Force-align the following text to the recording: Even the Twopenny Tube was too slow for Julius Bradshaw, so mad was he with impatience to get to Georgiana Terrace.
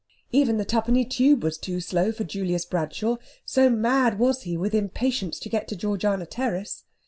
Even 0.31 0.57
the 0.57 0.65
Twopenny 0.65 1.05
Tube 1.05 1.43
was 1.43 1.59
too 1.59 1.79
slow 1.79 2.11
for 2.11 2.23
Julius 2.23 2.65
Bradshaw, 2.65 3.17
so 3.45 3.69
mad 3.69 4.17
was 4.17 4.41
he 4.41 4.57
with 4.57 4.73
impatience 4.73 5.37
to 5.37 5.47
get 5.47 5.67
to 5.67 5.75
Georgiana 5.75 6.25
Terrace. 6.25 6.85